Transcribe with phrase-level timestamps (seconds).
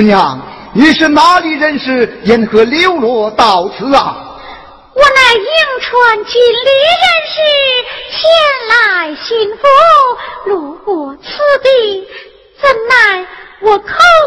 [0.00, 0.40] 姑娘，
[0.72, 2.10] 你是哪里人士？
[2.24, 4.16] 因何流落到此啊？
[4.94, 5.44] 我乃颍
[5.82, 6.70] 川锦里
[7.04, 7.36] 人士，
[8.16, 8.18] 前
[8.70, 9.28] 来寻
[9.58, 9.62] 福，
[10.48, 11.22] 路过此
[11.62, 12.02] 地，
[12.62, 13.26] 怎奈
[13.60, 13.84] 我口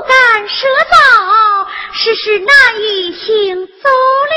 [0.08, 3.90] 干舌燥，时时难以行走
[4.30, 4.34] 了。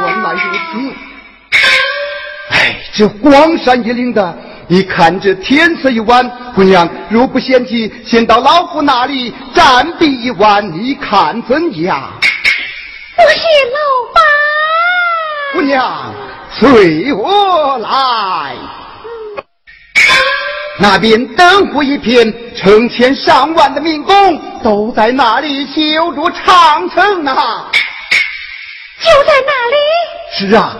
[0.00, 0.38] 原来如
[0.72, 0.74] 此。
[2.50, 12.10] 哎，这荒山野岭的，你看这天色已晚，姑娘若不嫌弃，先到老夫那里暂避一晚，你看怎样？
[13.16, 13.38] 我是
[13.70, 13.78] 老
[14.14, 14.22] 板。
[15.52, 16.14] 姑娘，
[16.50, 18.56] 随我来。
[20.80, 27.32] 那边灯火一片，成千上万的民工都在那里修筑长城呢。
[28.98, 29.76] 就在那里？
[30.48, 30.76] 是啊，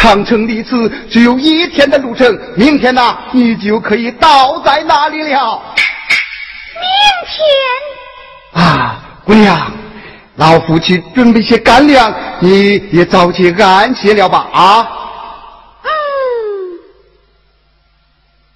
[0.00, 5.60] 长城离此只有一天的路程，明天呢，你就可以到在那里了。
[6.74, 6.86] 明
[8.54, 8.62] 天？
[8.64, 9.72] 啊，姑娘。
[10.36, 14.88] 老夫去准备些干粮，你也早些安歇了吧，啊。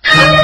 [0.04, 0.41] 见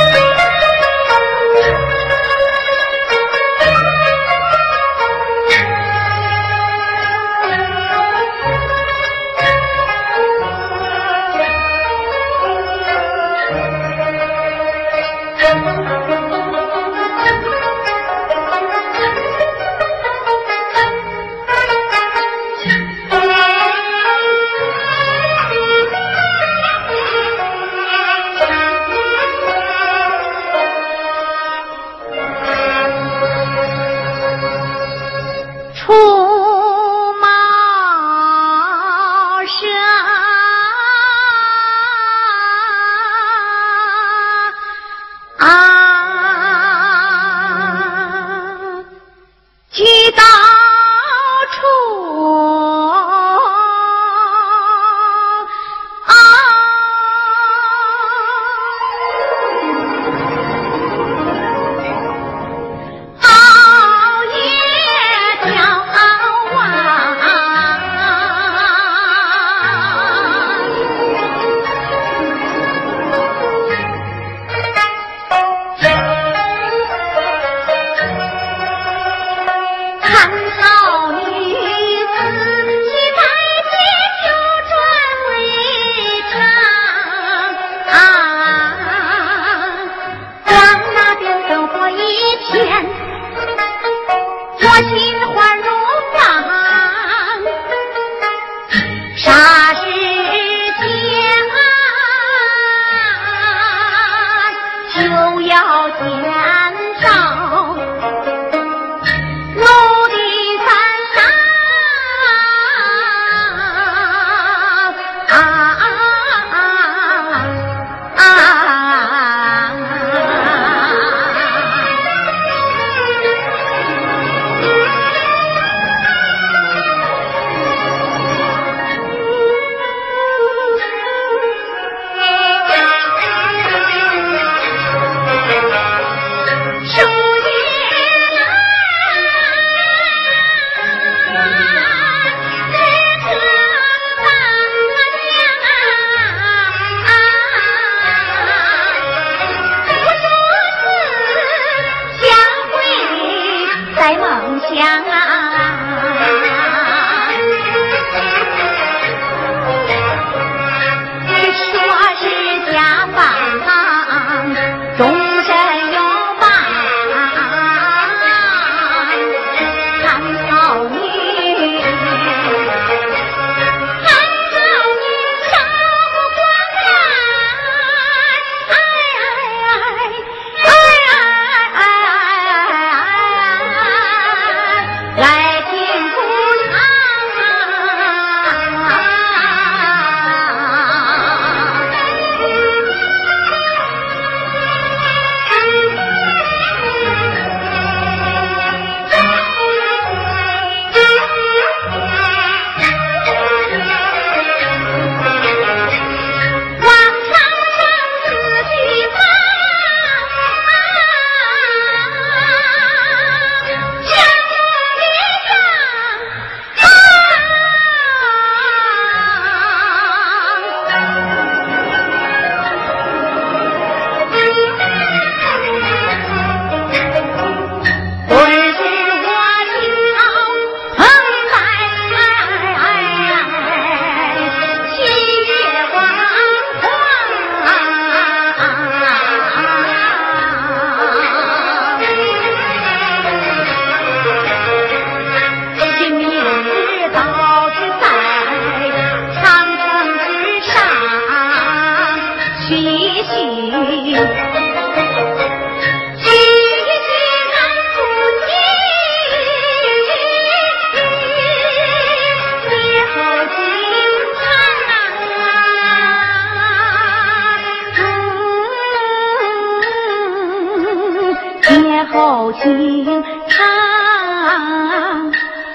[272.52, 273.04] 心
[273.48, 273.78] 肠。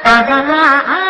[0.03, 1.02] 香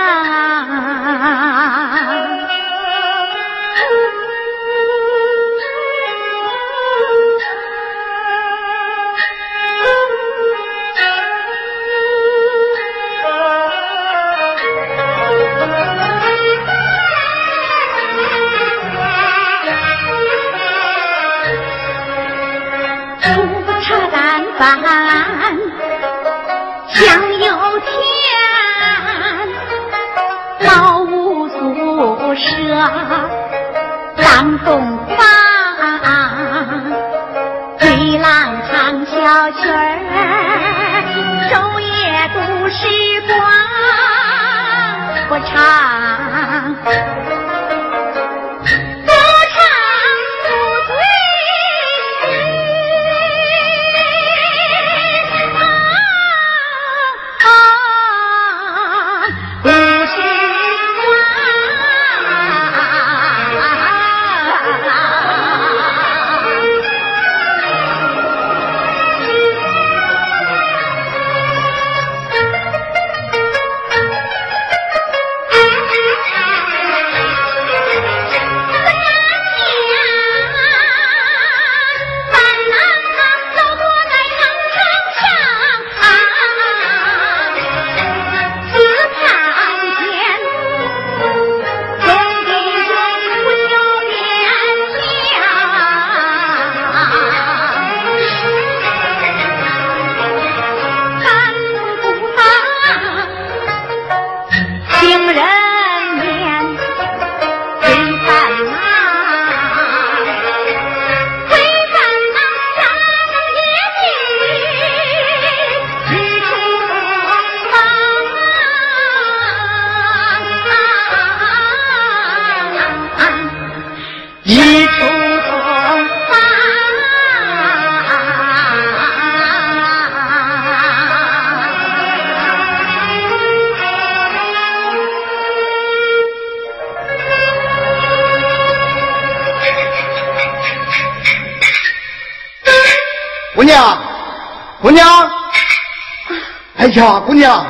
[146.96, 147.66] 呀，姑娘，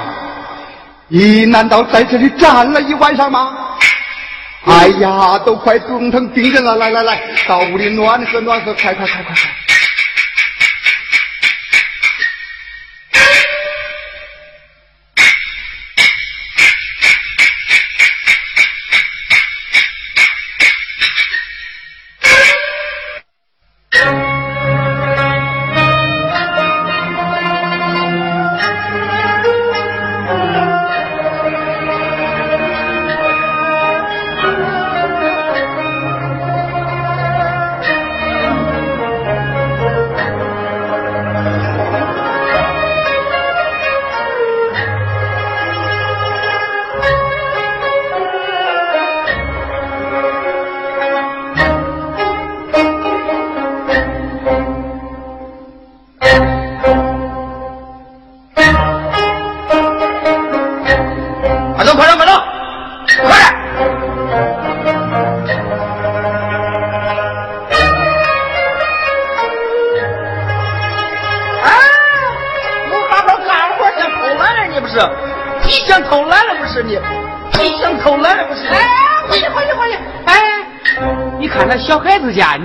[1.07, 3.57] 你难道在这里站了一晚上吗？
[4.65, 6.75] 哎呀，都快冻成冰人了！
[6.77, 9.62] 来来来，到屋里暖和暖和，快快快快快！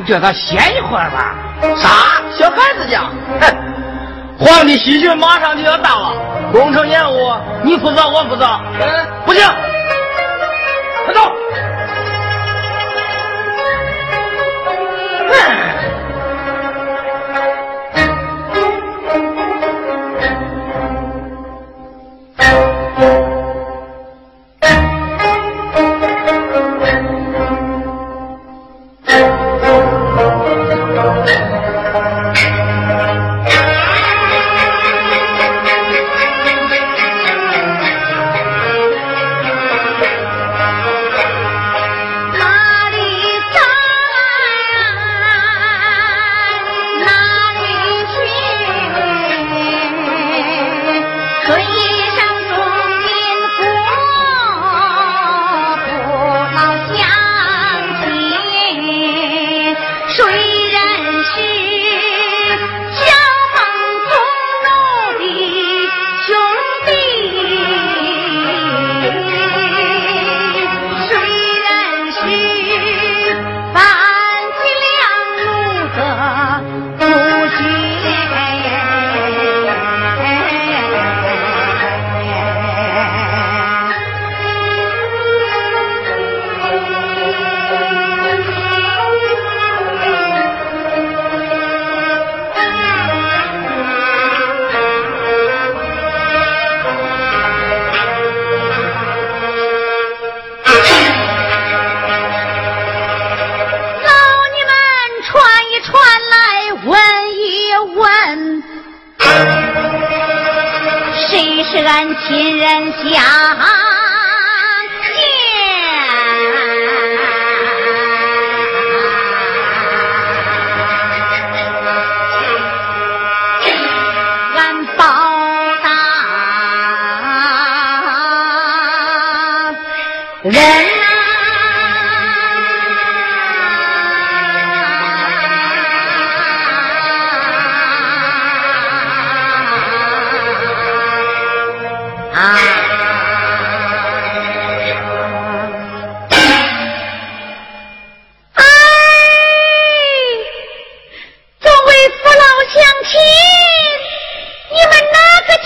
[0.09, 1.35] 叫他歇一会儿吧。
[1.77, 1.89] 啥？
[2.37, 3.03] 小孩子家？
[3.41, 3.55] 哼！
[4.39, 6.13] 皇帝喜讯马上就要到了，
[6.51, 8.47] 工程延误，你负责，我负责。
[8.81, 9.45] 嗯，不行。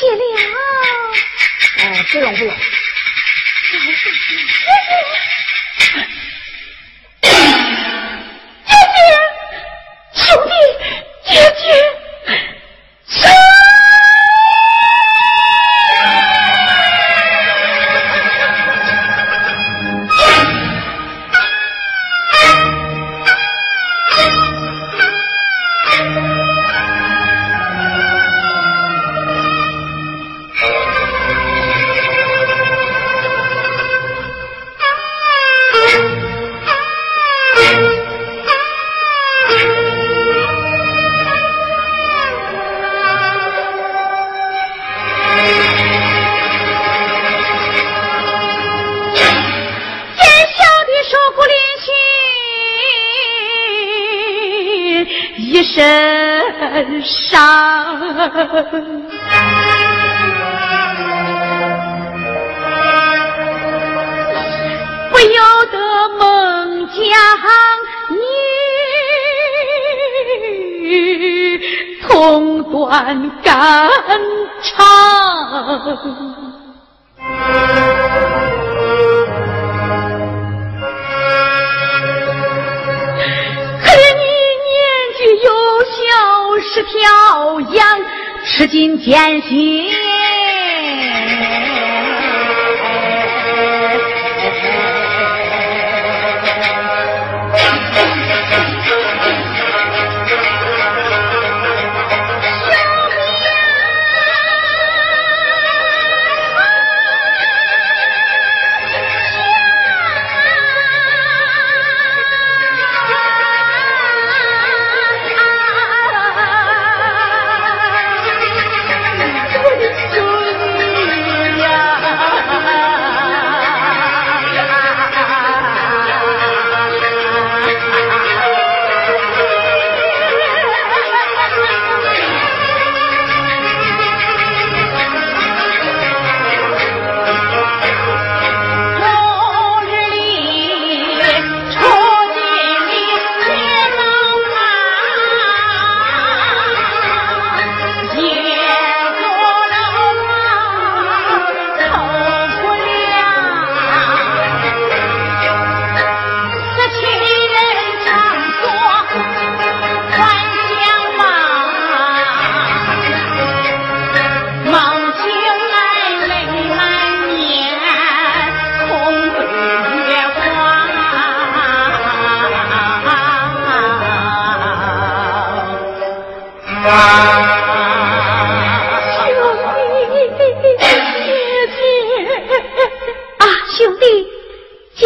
[0.00, 0.56] 谢了。
[1.76, 2.54] 哎，不用不用。
[72.20, 73.88] 中断肝
[74.60, 74.76] 肠。
[83.82, 84.24] 可怜你
[84.68, 84.76] 年
[85.16, 85.48] 纪幼
[85.88, 85.98] 小
[86.60, 86.92] 是条
[87.74, 87.80] 羊
[88.44, 90.09] 吃尽艰辛。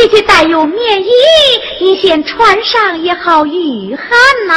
[0.09, 1.11] 些带有棉衣，
[1.81, 4.07] 你先穿上也好御寒
[4.47, 4.55] 呐！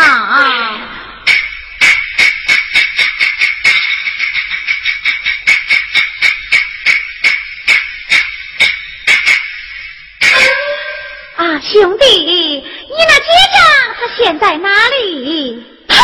[11.38, 12.64] 啊，兄弟，你
[13.08, 13.62] 那结账
[14.00, 15.64] 他现在哪里？
[15.88, 15.96] 他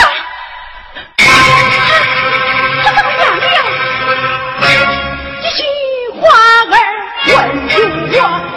[2.83, 3.43] 他怎么样了？
[5.41, 5.59] 这句
[6.19, 6.73] 话儿问
[7.69, 7.75] 住
[8.19, 8.52] 我。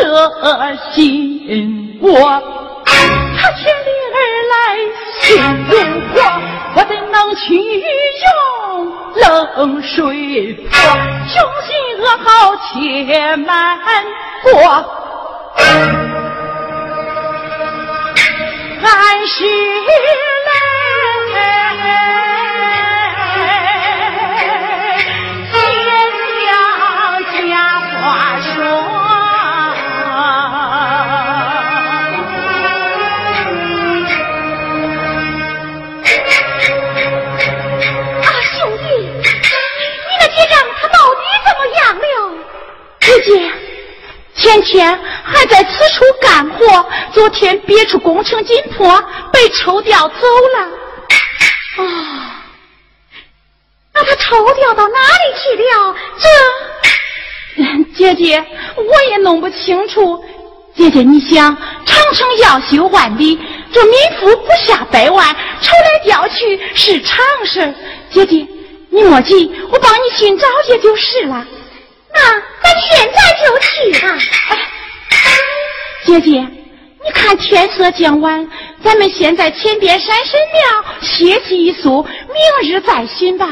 [0.00, 2.08] 舍心窝，
[2.86, 4.18] 他千里而
[4.50, 4.54] 来
[5.20, 5.22] 心
[5.68, 5.72] 如
[6.12, 6.16] 火，
[6.74, 7.40] 我怎能去
[8.24, 8.30] 用？
[9.16, 10.72] 冷水泼，
[11.28, 11.32] 穷
[11.66, 13.46] 心恶好且瞒
[14.42, 14.48] 过。
[18.82, 18.88] 俺
[19.26, 19.38] 是
[20.46, 20.48] 来。
[44.50, 49.00] 天天还在此处干活，昨天别出工程紧迫，
[49.32, 51.84] 被抽调走了。
[51.84, 52.42] 啊，
[53.94, 55.94] 那他抽调到哪里去了？
[56.18, 58.44] 这，姐姐
[58.76, 60.24] 我也弄不清楚。
[60.74, 63.38] 姐姐，你想，长城要修万里，
[63.72, 65.32] 这民夫不下百万，
[65.62, 67.72] 抽来调去是常事。
[68.10, 68.44] 姐姐，
[68.88, 71.46] 你莫急，我帮你寻找去就是了。
[72.12, 73.68] 那咱现在就去
[74.00, 74.06] 吧。
[76.04, 76.30] 姐姐，
[77.04, 78.48] 你看天色将晚，
[78.82, 83.46] 咱们先在前边山神庙歇息一宿，明日再寻吧。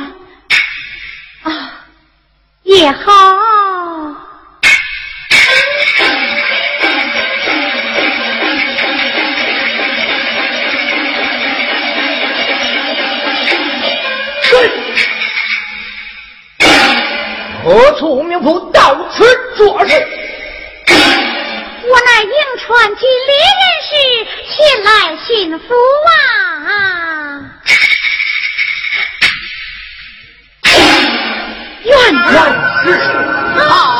[1.42, 1.84] 啊，
[2.64, 3.38] 也好。
[17.68, 19.22] 何处名府到此
[19.54, 19.92] 做事？
[20.86, 22.30] 我乃应
[22.64, 23.92] 川金陵人士，
[24.48, 24.88] 前来
[25.26, 25.28] 寻
[25.58, 25.74] 夫
[26.08, 26.16] 啊！
[31.84, 32.32] 愿愿
[32.84, 32.86] 是
[33.60, 33.97] 啊！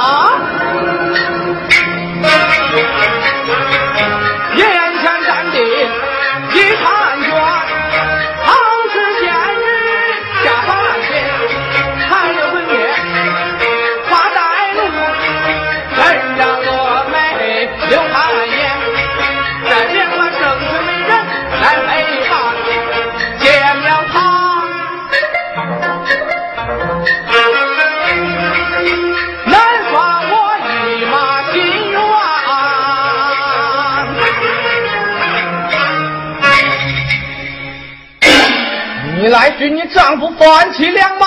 [39.59, 41.27] 来寻你丈夫范妻良马，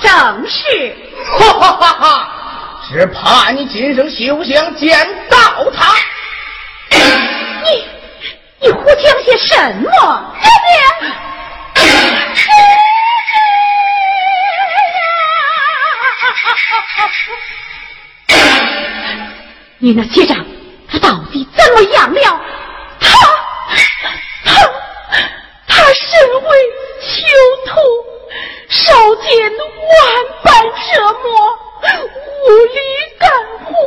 [0.00, 0.96] 正是。
[1.38, 2.28] 哈哈哈哈！
[2.88, 5.36] 只怕你今生休想见到
[5.74, 5.94] 他。
[7.64, 7.84] 你
[8.60, 9.90] 你胡讲些什么？
[10.40, 10.80] 爹爹，
[19.78, 20.42] 你那结账
[20.90, 22.40] 他到底怎么样了？
[29.42, 29.44] 万
[30.42, 31.26] 般折磨，
[32.48, 32.78] 无力
[33.18, 33.24] 干
[33.64, 33.85] 活，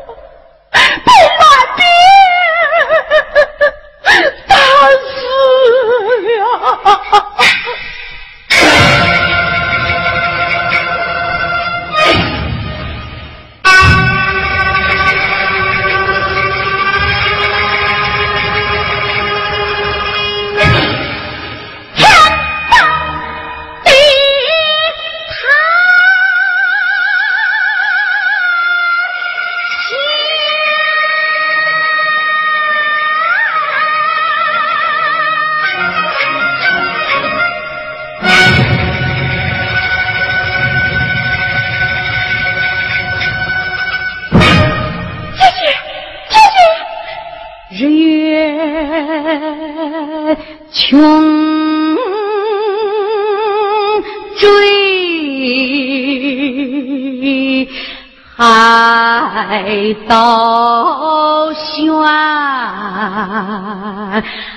[58.40, 61.92] 爱到悬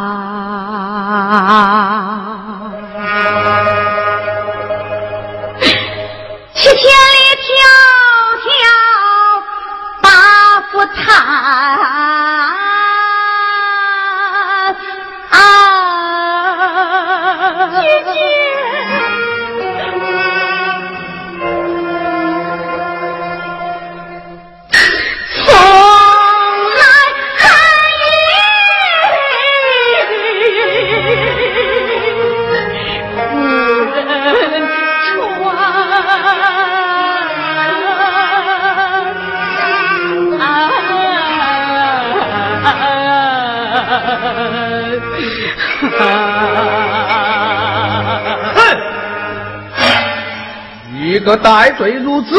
[51.29, 52.35] 个戴罪如子，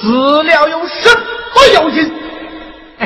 [0.00, 2.14] 死了有什么要紧？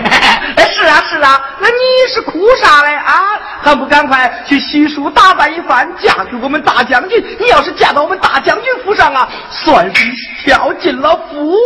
[0.75, 1.75] 是啊是啊，那你
[2.13, 3.41] 是哭啥嘞啊？
[3.63, 7.25] 还不赶快去洗漱打扮一番，嫁给我们大将军？
[7.41, 10.05] 你要是嫁到我们大将军府上啊，算是
[10.45, 11.59] 跳进了福窝。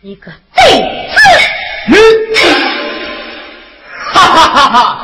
[0.04, 1.08] 你个贼
[1.88, 1.96] 子！
[4.12, 4.98] 哈哈哈哈！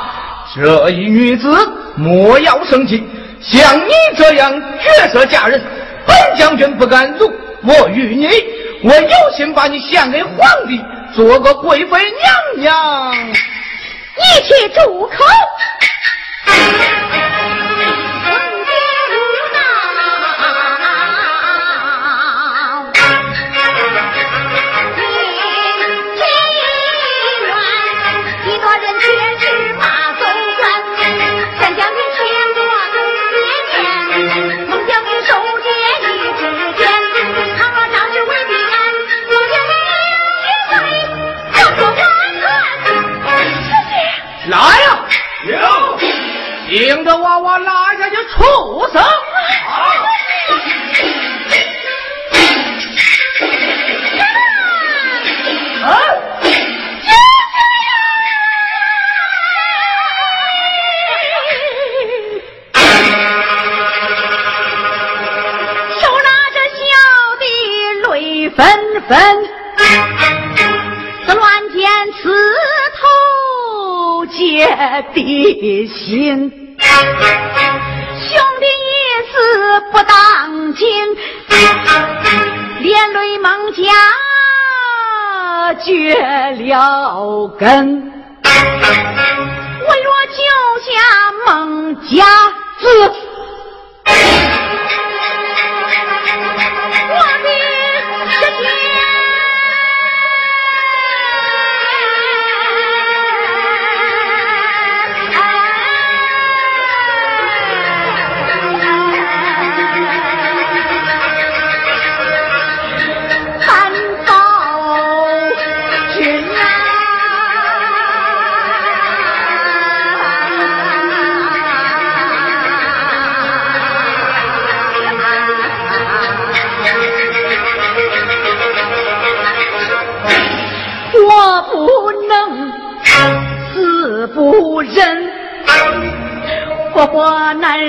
[0.54, 1.48] 这一女子
[1.96, 3.02] 莫要生气，
[3.40, 5.62] 像你这样绝色佳人，
[6.06, 7.32] 本将军不敢辱。
[7.62, 8.28] 我与你，
[8.82, 10.80] 我有心把你献给皇帝，
[11.14, 13.14] 做个贵妃娘娘。
[13.16, 15.24] 你去住口！
[46.68, 49.02] 领着娃娃拉下去畜生！
[65.98, 66.82] 手拿着小
[67.38, 67.44] 的
[68.10, 68.66] 泪纷
[69.08, 69.48] 纷，
[75.14, 76.76] 爹的心。
[76.80, 78.90] 兄弟一
[79.30, 79.34] 死
[79.92, 80.86] 不当今，
[82.80, 83.82] 连累孟家
[85.84, 86.14] 绝
[86.58, 88.12] 了根。
[88.42, 90.40] 我若救
[90.84, 90.90] 下
[91.46, 92.24] 孟家
[92.80, 93.27] 子。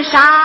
[0.04, 0.39] 活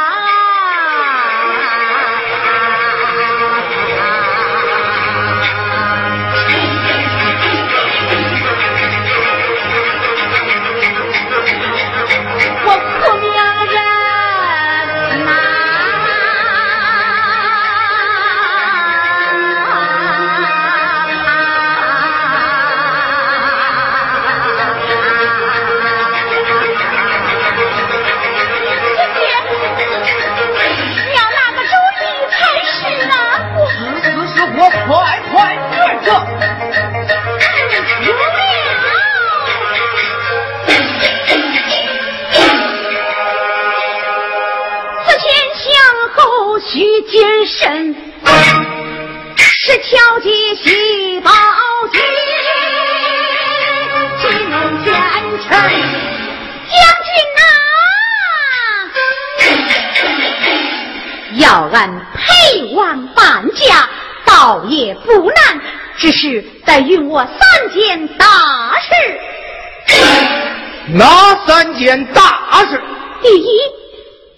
[70.93, 71.07] 哪
[71.47, 72.21] 三件大
[72.69, 72.81] 事？
[73.23, 73.49] 第一，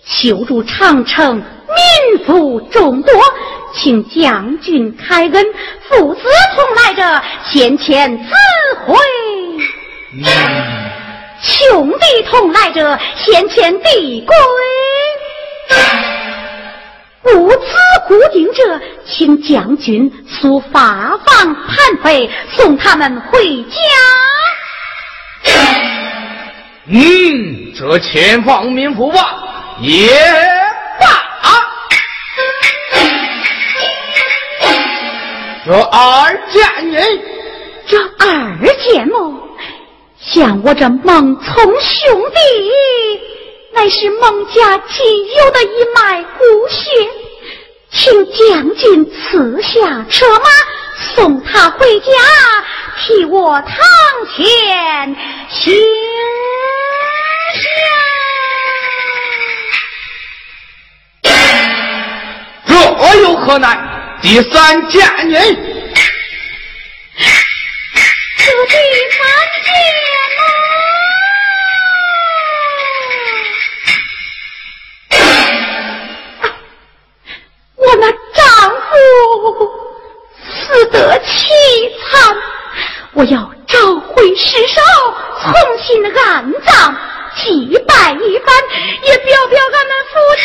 [0.05, 3.13] 修筑长城，民富众多，
[3.75, 5.45] 请将军开恩，
[5.89, 6.21] 父子
[6.55, 8.33] 同来者，先前自
[8.85, 8.97] 会。
[11.43, 14.37] 兄弟同来者，先前递归。
[17.35, 17.57] 无此
[18.07, 23.79] 固定者，请将军速发放盘费，送他们回家。
[26.89, 29.19] 嗯，这前方民妇吧，
[29.81, 30.09] 也
[31.01, 31.07] 罢。
[35.67, 37.05] 这二见人，
[37.89, 39.35] 这二见么？
[40.21, 42.37] 像我这孟聪兄弟。
[43.75, 47.11] 乃是孟家仅有的一脉骨血，
[47.91, 50.45] 请将军赐下车马，
[51.15, 52.07] 送他回家，
[52.97, 53.77] 替我堂
[54.35, 55.17] 前
[55.49, 55.75] 行
[63.47, 63.79] 何难？
[64.23, 65.35] 第三嫁女。
[68.39, 68.75] 这第
[69.13, 69.19] 三
[69.63, 69.69] 件
[75.11, 75.21] 呐，
[77.77, 78.05] 我那
[78.35, 78.91] 丈夫
[80.67, 81.47] 死得凄
[82.11, 82.37] 惨，
[83.13, 84.81] 我要召回尸首，
[85.41, 86.93] 重新安葬，
[87.37, 88.53] 祭拜一番，
[89.05, 90.43] 也表表俺们夫妻。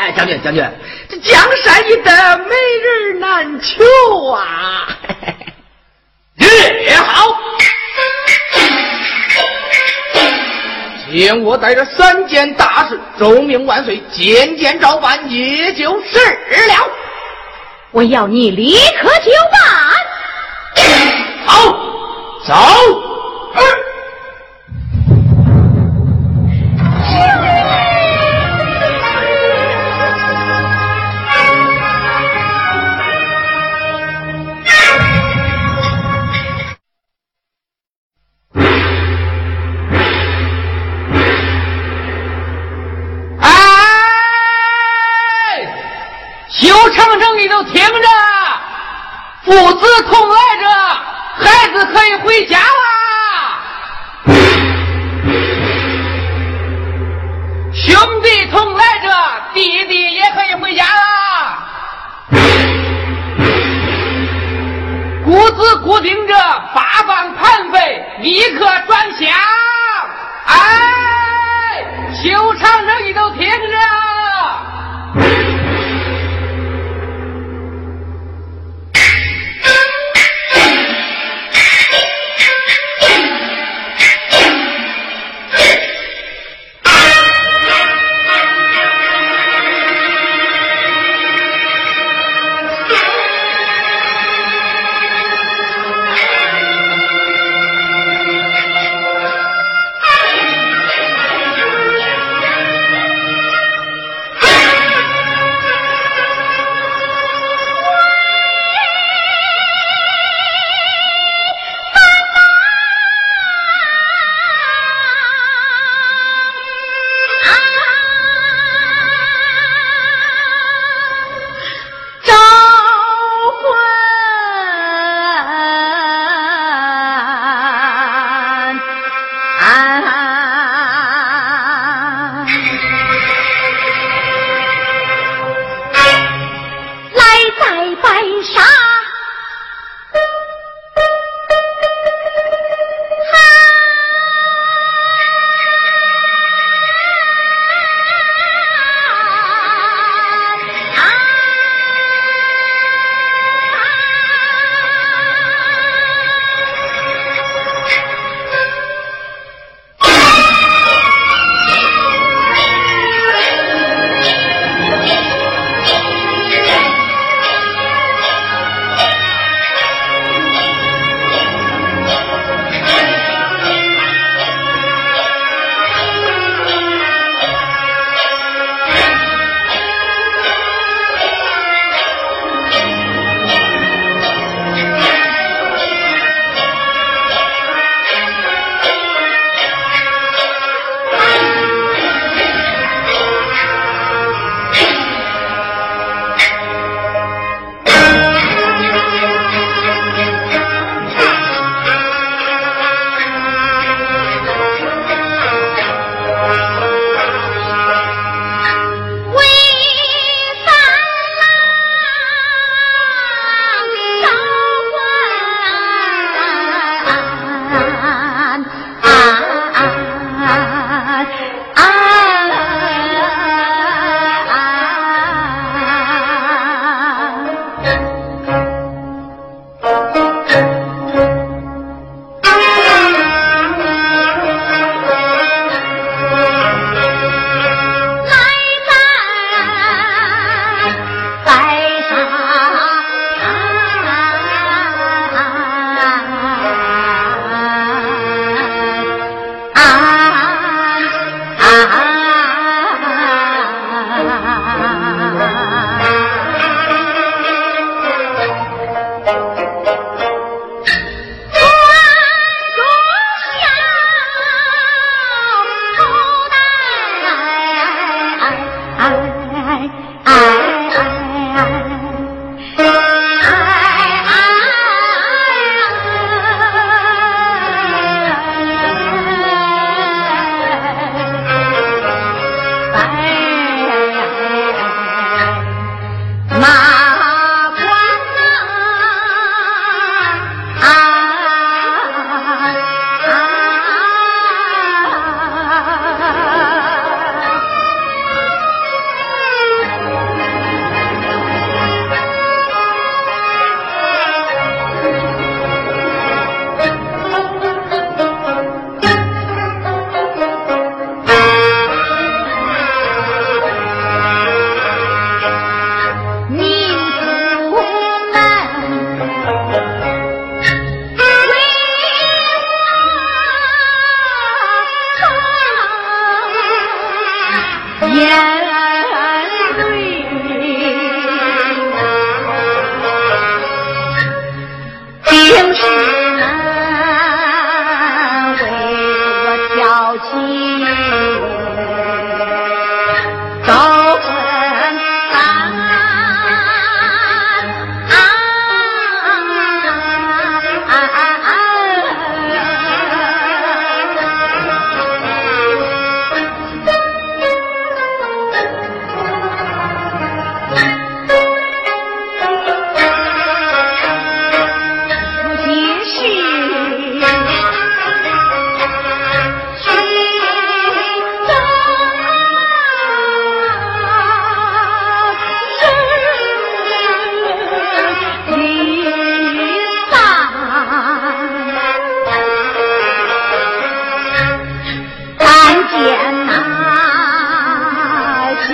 [0.00, 0.64] 哎，将军，将军，
[1.22, 4.88] 江山易得，美人难求啊！
[6.38, 7.36] 也好，
[11.10, 16.88] 请我带着三件大事，奏明万岁，件件照办，也就是了。
[17.90, 19.60] 我要你立刻就办。
[21.46, 21.72] 好，
[22.46, 22.54] 走。
[23.54, 23.60] 父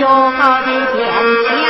[0.05, 1.64] 千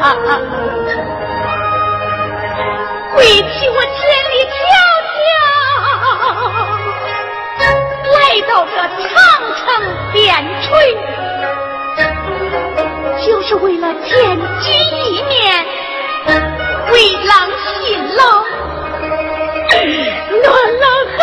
[0.00, 0.30] 啊啊！
[3.16, 3.94] 为替我千
[4.30, 4.52] 里迢
[5.14, 5.22] 迢
[8.12, 8.16] 来
[8.48, 8.70] 到这
[9.08, 9.12] 长
[9.54, 9.62] 城
[10.12, 10.18] 边
[10.62, 10.66] 陲，
[13.24, 14.10] 就是为了见
[14.60, 14.66] 君
[15.06, 15.32] 一面，
[16.90, 17.32] 为郎
[17.62, 17.72] 辛
[18.16, 18.20] 劳
[20.42, 20.46] 暖
[20.80, 20.84] 了
[21.16, 21.18] 寒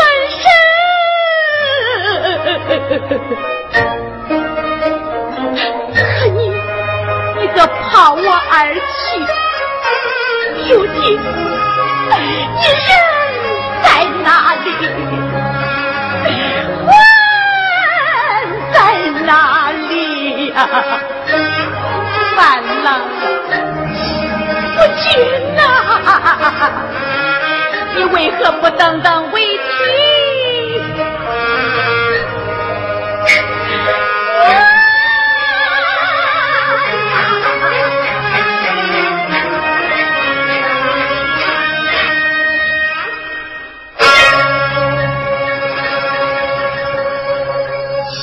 [3.50, 3.61] 身。
[7.92, 8.80] 好我而去，
[10.70, 10.96] 如今
[12.10, 12.16] 你
[12.64, 12.88] 人
[13.84, 13.86] 在
[14.24, 14.26] 哪
[14.64, 14.66] 里？
[16.88, 16.90] 魂
[18.72, 18.76] 在
[19.26, 19.30] 哪
[19.90, 19.92] 里
[20.52, 20.56] 呀？
[22.38, 22.40] 烦
[22.84, 22.88] 了，
[24.78, 25.04] 不敬
[25.58, 25.62] 啊！
[27.96, 29.60] 你为何不等等为妻？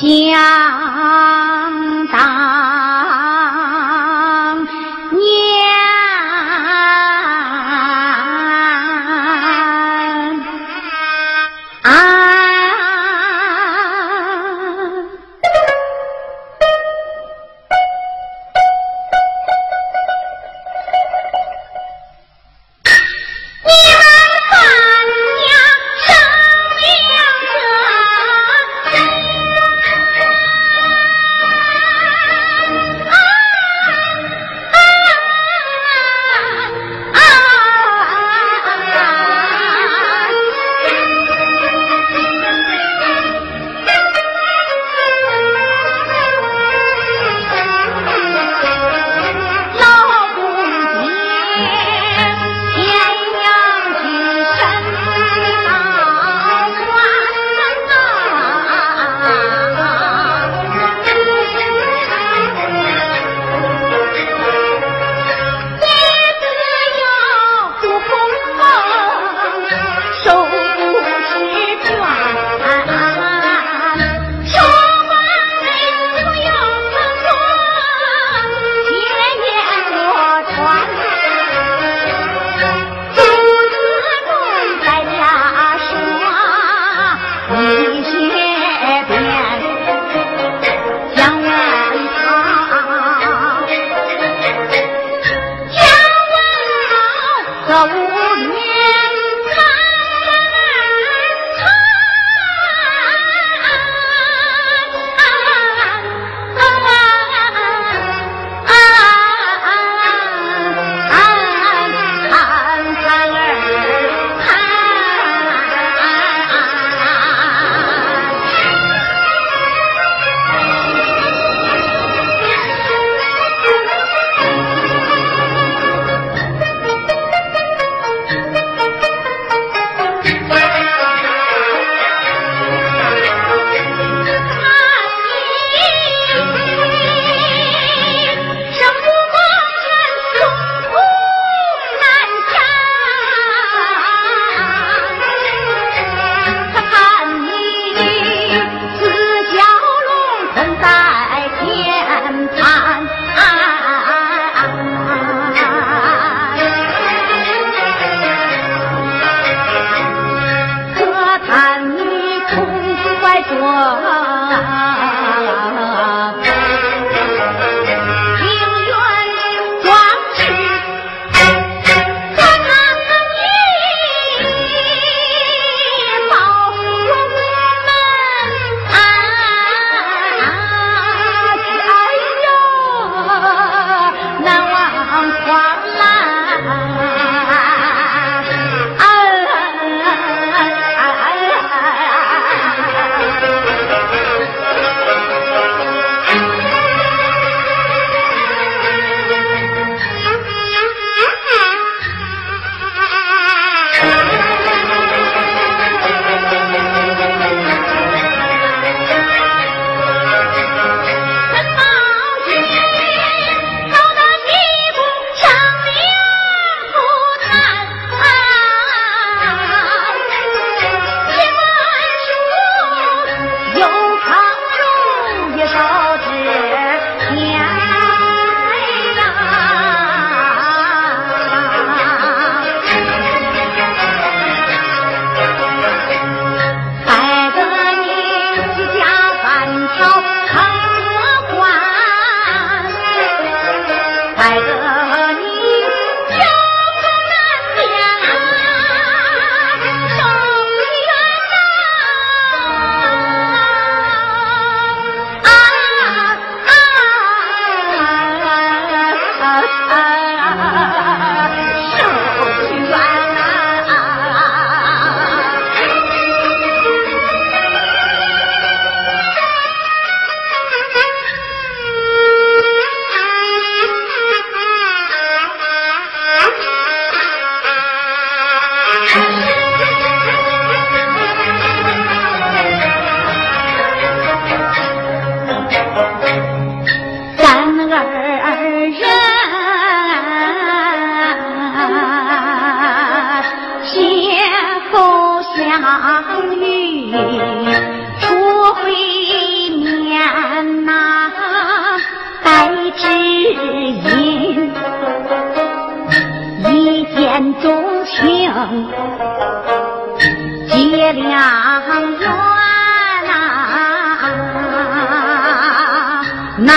[0.09, 0.98] 想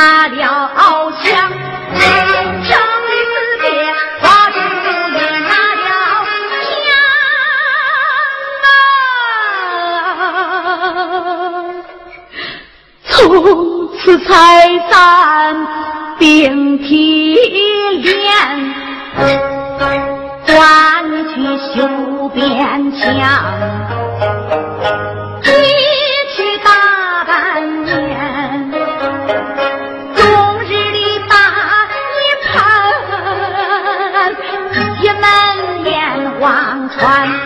[0.02, 0.50] 哪料
[1.22, 2.74] 想生
[3.08, 3.64] 离死别，
[4.18, 4.58] 花烛
[5.14, 5.86] 夜，哪料
[6.66, 6.70] 想
[8.66, 8.74] 啊，
[13.04, 13.14] 从
[13.96, 14.28] 此才
[14.90, 14.92] 散
[16.18, 16.26] 并
[16.78, 17.38] 提
[18.02, 18.10] 连。
[20.44, 20.50] 断
[21.32, 21.34] 去
[21.76, 21.76] 修
[22.34, 22.42] 边
[22.90, 23.00] 墙，
[37.02, 37.41] One.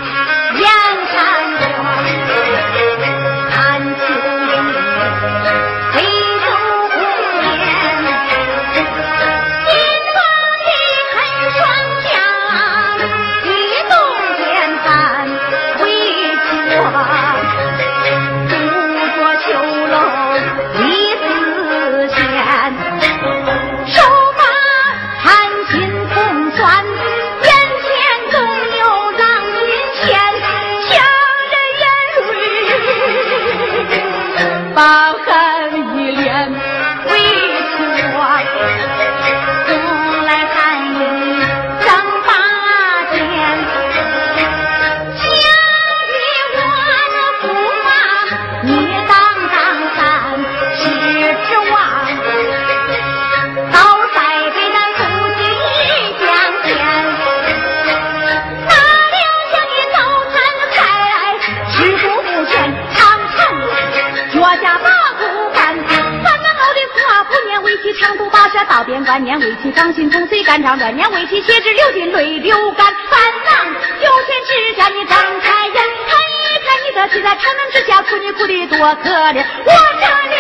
[68.68, 68.86] 到。
[68.86, 72.86] 边关念为其掌心痛，随肝肠断念为其血直流进泪流干。
[72.86, 79.44] 三郎有钱只叫你张开眼，看一看你的妻在城门之下哭，你哭的多可怜。
[79.64, 80.35] 我这里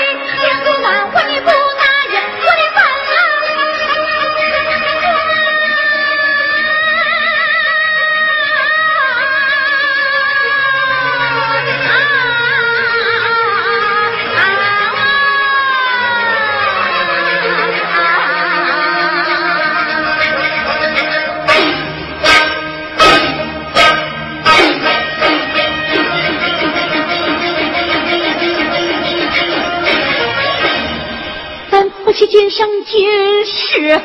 [32.56, 34.00] 想今生今世，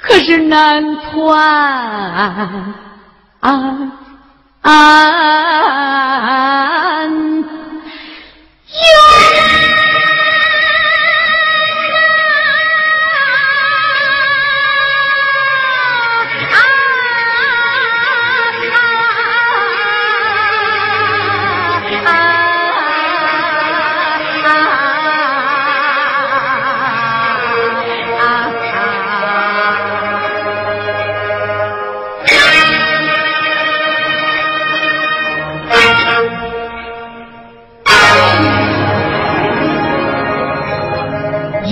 [0.00, 2.74] 可是难团
[3.42, 3.88] 有。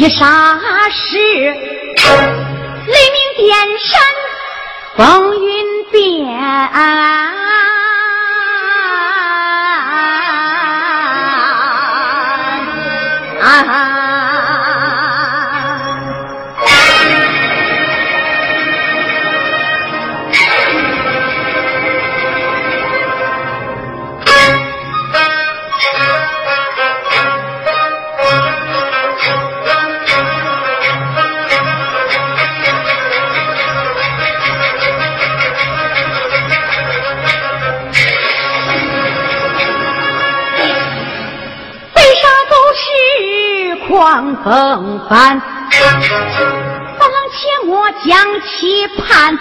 [0.07, 0.23] 一霎
[0.93, 4.01] 时，雷鸣电闪，
[4.97, 6.31] 风云变。
[44.47, 49.37] 风帆，不能且我将其盼。